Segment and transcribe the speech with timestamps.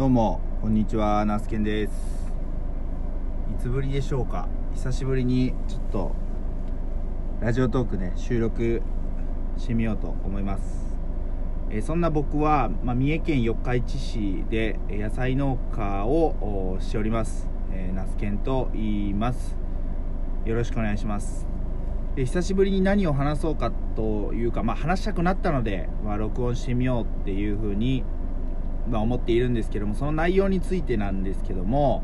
[0.00, 1.92] どうもこんにちはナスケンです。
[3.54, 4.48] いつぶりでしょうか？
[4.72, 6.12] 久しぶりにちょっと
[7.42, 8.80] ラジオトークね収録
[9.58, 10.96] してみようと思います。
[11.70, 19.54] えそんな僕は、まあ、三重県四日市市で野菜農家をしております、えー、ナスケンと言います。
[20.46, 21.46] よろしくお願いします。
[22.16, 28.02] で久しぶりに何を話そうかというか、まあ、話したくなったので、まあ、録音してみようっていうふうに、
[28.88, 32.02] ま、思っているんですけどもその内容についてなんですけども、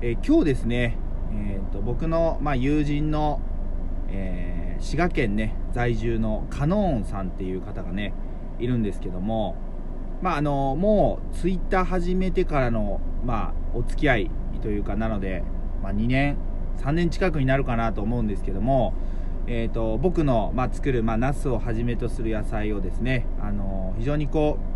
[0.00, 0.98] え今日ですね、
[1.32, 3.40] えーと僕の、まあ、友人の、
[4.10, 4.54] えー
[4.84, 8.12] 滋賀県ね在住のカノーンさんっていう方がね
[8.58, 9.56] いるんですけども
[10.20, 14.30] まああのもうツイッター始めてからの、まあ、お付き合い
[14.62, 15.42] というかなので、
[15.82, 16.36] まあ、2年
[16.78, 18.94] 3年近くになるかなと思うんですけども
[19.46, 24.73] えー、と僕の、まあ、作る、まあ、ナスをはじめとする野菜をですね、あの非常にこう、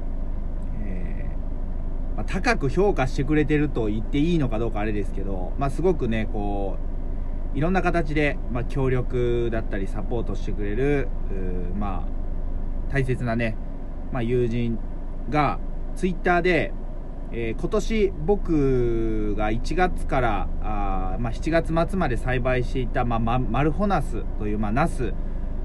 [2.29, 6.77] 高く評価してくれてると言っていいのかどうかあれですけど、まあ、すごくねこ
[7.55, 11.09] ういろんな形で、まあ、協力だったりサポートしてくれる
[11.79, 13.57] まあ、大切なね、
[14.13, 14.79] まあ、友人
[15.31, 15.59] が
[15.97, 16.73] ツイッターで、
[17.33, 25.15] えー今年僕が1月からあー、まあ、7月末まで栽培していた、まあ、まマルホナスという、まあ、ナス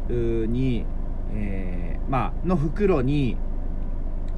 [0.09, 0.86] に、
[1.33, 3.38] えーまあの袋に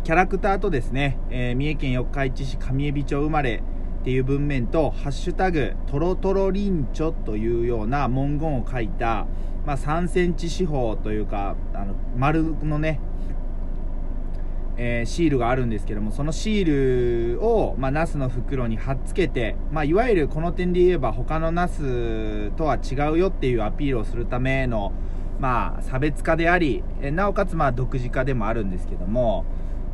[0.06, 3.64] キャラクターとですね、えー三重県四日市市上海老町生まれ
[4.02, 9.26] っていう文面と「ハッシュタグトロトロリンチョ」というような文言を書いた、
[9.66, 13.00] まあ、3センチ四方というかあの丸のね
[14.78, 24.94] えーシールがあるんですけどもそのシールを、まあ、ナスの袋に貼っつけて、まあ、いわゆるこの点で言えば他のナスとは違うよっていうアピールをするための、
[25.40, 29.46] まあ、差別化でありえなおかつまあ独自化でもあるんですけども、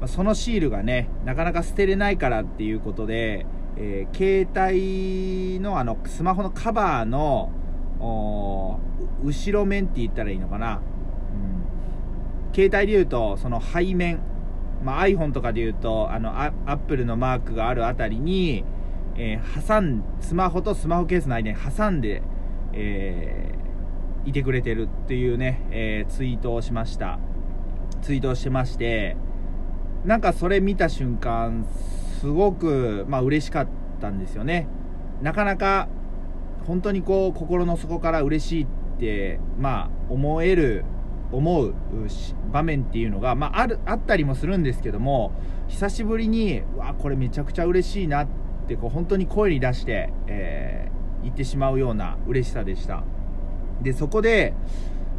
[0.02, 3.46] まそのシールがねなかなか捨てれないからっていうことで、
[3.78, 7.52] えー携帯のあのスマホのカバーの
[9.23, 10.82] 後ろ面って言ったらいいのかな、
[12.48, 14.20] うん、携帯で言うとその背面
[14.84, 18.64] まあ、iPhone とかで言うとあのアアップルのマークがあるあたりに、
[19.16, 22.23] えー挟んスマホとスマホケースの間に挟んで、
[22.73, 23.61] えー
[24.23, 27.17] いてくれてるっていうね、えツイートをしました。
[28.02, 29.16] ツイートをしてまして
[30.06, 31.66] なんかそれ見た瞬間
[32.20, 33.67] すごくまあ嬉しかっ
[34.00, 34.67] たんですよね。
[35.22, 35.88] なかなか
[36.66, 38.67] 本当にこう心の底から嬉しいっ
[39.00, 40.86] てまあ思える
[41.32, 41.73] 思う
[42.52, 45.32] 場面っていうのが、まあ、あるあったりもするんですけども
[45.70, 48.28] 久しぶりにわこれめちゃくちゃ嬉しいなっ
[48.67, 53.04] てこう本当に声に出して、えー言ってしまうような嬉しさでした。
[53.82, 54.54] でそこで、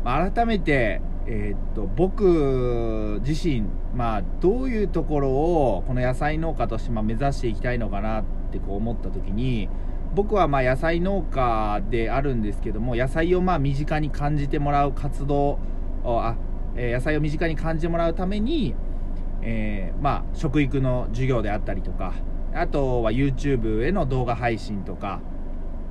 [0.05, 3.63] まあ改めて、えーっと僕自身、
[3.95, 9.69] まあ、どういうところをこの野菜農家としてま目指していきたいのかなってこう思った時に
[10.15, 15.59] 僕はま野菜農家であるんですけども野菜をまあ身近に感じてもらう活動
[16.05, 16.37] あ、
[16.77, 18.75] えー野菜を身近に感じてもらうために、
[19.43, 22.15] えーまあ、食育の授業であったりとか
[22.53, 25.21] あとは YouTube への動画配信とか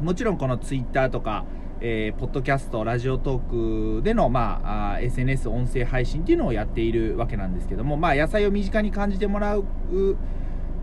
[0.02, 1.46] もちろんこの Twitter とか、
[1.84, 9.66] えーポッドキャストラジオトークでの、まあ、あ SNS 音声配信っていうのをやっているわけなんですけども、まあ、野菜を身近に感じてもらう、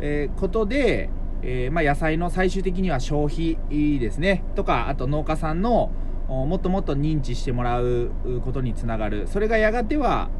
[0.00, 1.08] えーことで、
[1.42, 3.58] えーまあ、野菜の最終的には消費
[4.00, 4.42] ですね。
[4.56, 5.92] とかあと農家さんの
[6.26, 8.10] もっともっと認知してもらう
[8.44, 9.28] ことにつながる。
[9.28, 10.30] それがやがては、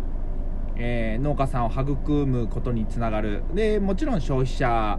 [0.77, 3.45] え農家さんを育むことにつながる。
[3.55, 4.99] でもちろん消費者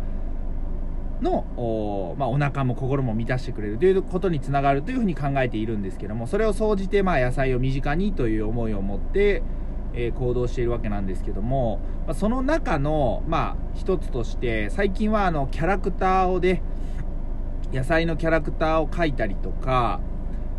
[1.22, 9.44] のお,、まあ、お腹も心も満たしてくれるということにつながるというふうに考えているんですけどもそれを総じてまあ野菜を身近にという思いを持って、
[9.94, 16.62] えー行動しているわけなんですけども、まあ、その中の、まあ、一つとして最近はあのキャラクターをで
[17.74, 20.00] 野菜のキャラクターを描いたりとか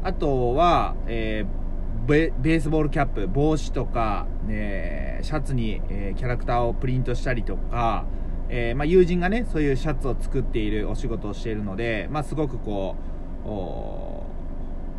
[0.03, 1.61] あとは、えー
[2.07, 8.05] ベースボールキャップ帽子とか、ね、シャツに、えーキャラクターをプリントしたりとか、
[8.53, 12.97] えーまあ、友人がねそういうシャツを作っているお仕事をしているので、まあ、すごくこ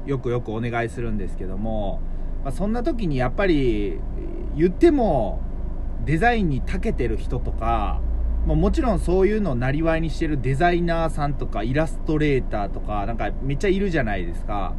[0.05, 2.01] うよくよくお願いするんですけども、
[2.45, 3.99] まあ、そんな時にやっぱり
[4.55, 5.41] 言っても
[6.05, 7.99] デザインに長けてる人とか
[8.47, 14.73] まもちろんそういうのをなりわいにしてるデザイナーさんとかイラストレーターとかなんかめっちゃいるじゃないですか。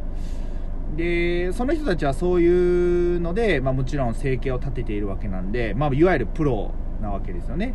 [0.97, 6.71] でその人たちはそういうので、まあ、もちろん生計を立てているわけなんで、まあ、いわゆるプロ
[7.01, 7.73] なわけですよね。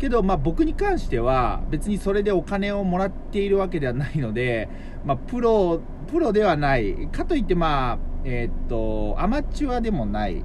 [0.00, 4.68] けど、まあ、僕に関しては別にそれでお金をもらっているわけではないので、
[5.04, 7.08] まあ、プロプロではない。
[7.12, 10.42] かといってまあえーっとアマチュアでもない。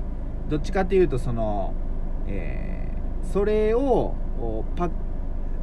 [0.50, 1.74] どっちかというとその、
[2.28, 2.86] えー
[3.34, 4.14] それを
[4.76, 4.92] パ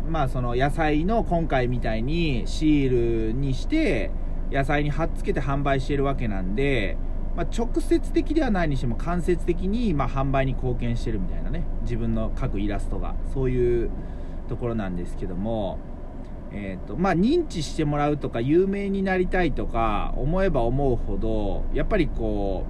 [0.08, 4.10] まあその野菜の今回みたいにシールにして
[4.50, 6.98] 野菜に貼っつけて販売しているわけなんで、
[7.36, 13.90] まあ、直接的ではないにしても間接的にま販売に貢献してるみたいなね自分の描くイラストがそういう
[14.48, 15.78] ところなんですけども、
[16.52, 22.66] えーとまあ、認知してもらうとか有名になりたいとか思えば思うほどやっぱりこ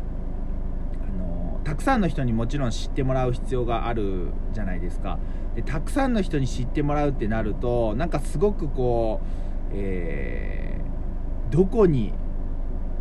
[0.97, 5.19] うあのたくさんの人にもちろん知ってもらう必要があるじゃないですか。
[5.56, 12.14] でたくさんの人に知ってもらうってなるとなんかすごくこう、えー、どこに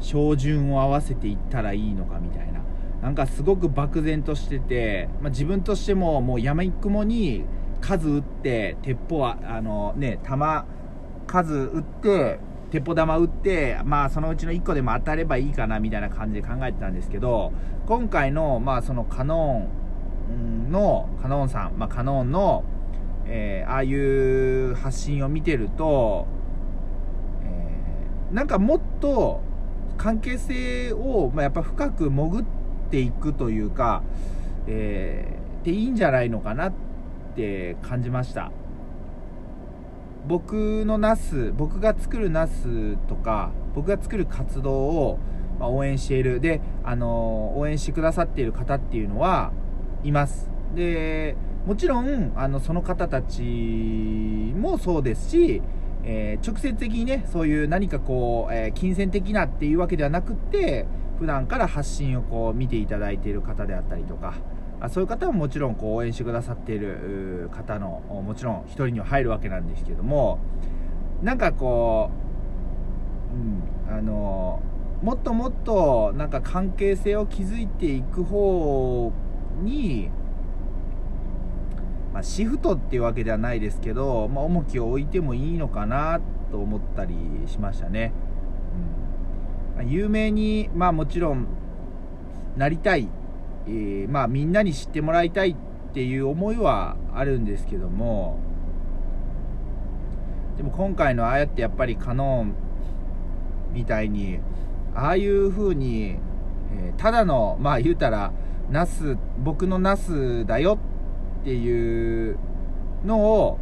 [0.01, 2.61] 照準を合わせていったらいいのかみたいな。
[3.01, 7.45] なんかすごく漠然としてて、まあ、自分としてももうやみくもに
[7.81, 10.65] 数打って鉄砲はあのね弾
[11.25, 12.39] 数打って
[12.69, 17.51] 鉄砲玉打ってまあそのうちの1個でも当たればいいかなみたいな感じで考えてたんですけど
[17.87, 19.67] 今回のまあそのカノ
[20.31, 22.63] ンのカノンさん、まあ、カノンの、
[23.25, 26.27] えー、ああいう発信を見てると、
[27.43, 29.41] えー、なんかもっと
[30.01, 32.45] 関係性を、まあ、やっぱ深く潜っ
[32.89, 34.01] ていくというか、
[34.65, 36.73] えー、でいいんじゃないのかなっ
[37.35, 38.51] て感じました。
[40.27, 45.19] 僕のなす僕が作るなすとか僕が作る活動を、
[45.59, 46.39] ま応援している。
[46.39, 49.51] で、あの応援してくださっている方っていうのは
[50.03, 50.49] います。
[50.73, 51.35] で
[51.67, 55.61] もちろんあのその方たちもそうですし
[56.03, 60.85] えー、直接的にねそういう何かこう、えー、金銭的なっていうわけではなくって
[61.19, 64.33] 普段から発信をこう見ていただいている方であったりとか
[64.79, 70.39] あそういう方ももちろんこう応援してくださっている方のもちろん一人には入るわけなんですけども
[71.21, 72.09] なんかこ
[73.87, 74.63] う、うん、あの
[75.03, 79.13] もっともっとなんか関係性を築いていく方
[79.61, 80.09] に
[82.13, 86.19] まあ、シフトっていうわけではないですけど、まあ、重きを置いてもいいのかな
[86.51, 87.15] と思ったり
[87.47, 88.11] しましたね。
[89.73, 91.47] うんまあ、有名に、まあ、もちろん
[92.57, 93.07] なりたい、
[93.67, 95.55] えー、まあ、みんなに知ってもらいたいっ
[95.93, 98.39] ていう思いはあるんですけども
[100.57, 102.55] でも今回のああやってやっぱりカノン
[103.73, 104.39] みたいに
[104.95, 106.17] ああいう風に、
[106.73, 108.31] えー、ただのまあ言うたら
[108.69, 110.90] ナス僕のナスだよっ
[111.41, 112.37] っていう
[113.05, 113.59] のを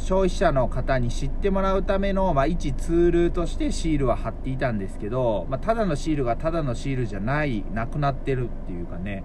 [0.00, 9.22] 消費者の方に知ってもらうための、まあ、一ツールとしてシールは貼っていたんですけど、まあ、ただのシールがただのシールじゃないなくなってるっていうかね、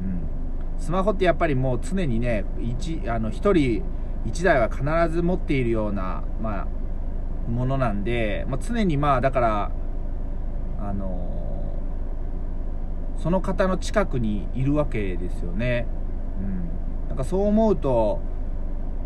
[0.00, 3.84] うん、スマホってやっぱりもう常にね 1, あの1人
[4.26, 9.72] 1台は必ず持っているような、まあ、ものなんで、まあ、常にまあだから
[10.82, 11.28] あの、
[13.22, 15.86] その方の近くにいるわけですよね。
[17.12, 18.20] なんかそう思うと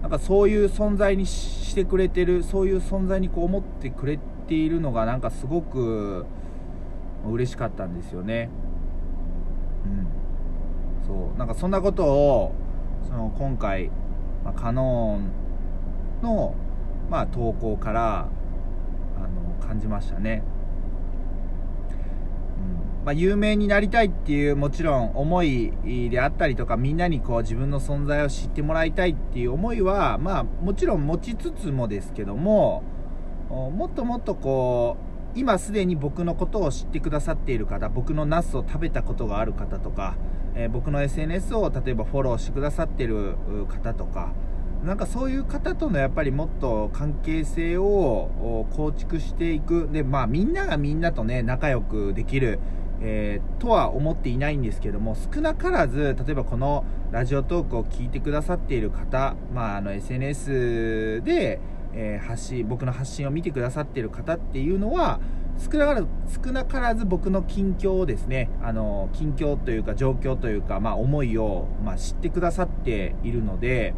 [0.01, 4.17] なんかそういう存在にしてくれてるそういう存在にこう思ってくれ
[4.47, 6.25] ているのがなんかすごく
[7.29, 8.49] 嬉しかったんですよね。
[9.85, 11.05] うん。
[11.05, 11.37] そう。
[11.37, 12.55] なんかそんなことを
[13.09, 13.91] その今回、
[14.45, 16.55] まあ、カノンの、
[17.11, 18.29] まあ、投稿から
[19.17, 20.45] あの感じましたね。
[23.07, 25.73] まあ、有名になりたいっていうもちろん思い
[26.11, 32.83] であったりとかみんなにこう自分の存在を知ってもらいたいっていう思いは、まあ、もちろん持ちつつもですけども
[33.49, 34.97] もっともっとこ
[35.35, 40.17] う今すでに僕のことを知ってくださっている方僕のナスを食べたことがある方とか、
[40.57, 43.37] えー、僕の SNS を例えばフォローしてくださっている
[43.69, 44.33] 方とか
[44.85, 49.89] なんかそういう方とのやっぱりもっと関係性を構築していく。
[49.91, 52.59] でまあみんながみんなとね仲良くできる
[53.01, 61.61] えー、とは思っていないんですけども少なからず例えばこのラジオトークを聞いてくださっている方、まあ、あの SNS で、
[61.95, 65.21] えー、発信僕の発信を見てくださっている方っていうのは
[65.59, 66.07] 少なからず
[66.45, 73.95] 少なからず僕の近況をですねあの近況というか状況というか、まあ、思いを、まあ、知ってくださっているので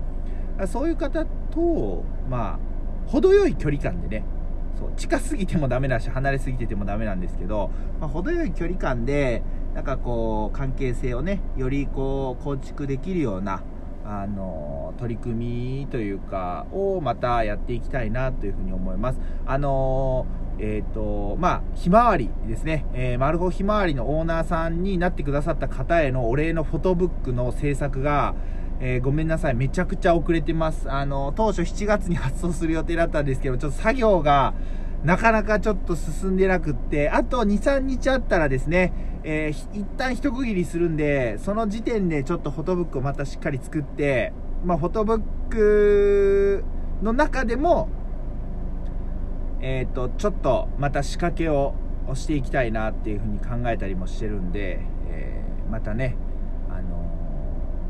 [0.66, 2.58] そういう方と、ま
[3.06, 4.24] あ、程よい距離感でね
[4.78, 7.70] そう近すぎてもダメだし離れすぎててもダメなんですけど、
[8.00, 9.42] まあ、程よい距離感で
[9.74, 13.62] なんかこう関係性をねよりこう構築できるような
[14.04, 19.20] あの取り組みというかをまたやっていきたいなというふうに思います。
[19.46, 20.26] あの
[20.58, 28.34] えっ、ー、とまあひまわりですね、えー、マルホひまわりのオーナーさんになってくださった方へのお礼のフォトブックの制作が
[28.80, 29.54] えー、ごめんなさい。
[29.54, 30.90] めちゃくちゃ遅れてます。
[30.90, 34.54] あの、当初7月に発送する予定だったんですけど、ちょっと作業が
[35.04, 38.92] なかなかちょっと進んでなくって、あと2、3日あったらですね、
[39.24, 44.32] えー、一旦一区切りするんで、その時点でちょっとフォトブックをまたしっかり作って、
[44.64, 46.64] まあ、フォトブック
[47.02, 47.88] の中でも、
[49.60, 51.74] えっ、ー、と、ちょっとまた仕掛けを
[52.14, 56.16] していきたいなっていうふうに考えたりもしてるんで、えー、またね、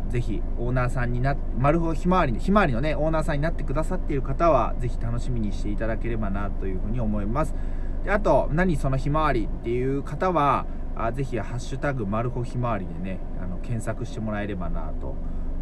[0.09, 7.55] ぜひオーナーさんにな、マルひまわりの、ひまわりのね、オーナーさんになってくださっている方は、ぜひ楽しみにしていただければなというふうに思います。
[8.05, 15.15] であと、何そのひまわりっていう方は、あぜひ、ハッシュタグ、マルホひまわりでね、あの検索してもらえればなと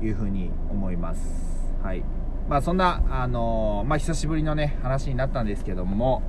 [0.03, 1.75] いうふうに思います。
[1.83, 2.05] はい。
[2.49, 6.23] まあ、そんな、あのー、まあ、久しぶりのね、話になったんですけども、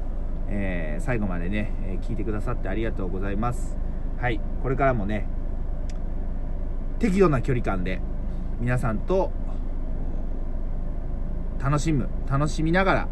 [0.49, 3.77] えー、最後までね、え聞いてくださってありがとうございます。
[4.19, 4.41] はい。
[4.63, 5.27] これからもね、
[6.99, 8.01] 適度な距離感で、
[8.59, 9.31] 皆さんと、
[11.59, 13.07] 楽しむ、楽しみながら、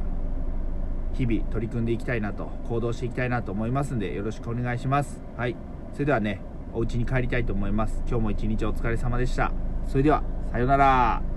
[1.14, 5.22] 日々取り組んでいきたいなと、行動していきたいなと思いますんで、よろしくお願いします。
[5.38, 5.56] はい。
[5.94, 6.42] それではね、
[6.74, 8.04] お家に帰りたいと思います。
[8.08, 9.52] 今日も一日お疲れ様でした。
[9.88, 11.35] それでは、さようなら。